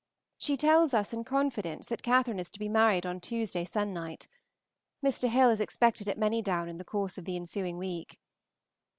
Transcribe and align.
She 0.39 0.57
tells 0.57 0.95
us 0.95 1.13
in 1.13 1.23
confidence 1.23 1.85
that 1.85 2.01
Catherine 2.01 2.39
is 2.39 2.49
to 2.49 2.57
be 2.59 2.67
married 2.67 3.05
on 3.05 3.19
Tuesday 3.19 3.63
se'nnight. 3.63 4.25
Mr. 5.05 5.29
Hill 5.29 5.51
is 5.51 5.61
expected 5.61 6.09
at 6.09 6.17
Manydown 6.17 6.67
in 6.67 6.79
the 6.79 6.83
course 6.83 7.19
of 7.19 7.25
the 7.25 7.35
ensuing 7.35 7.77
week. 7.77 8.17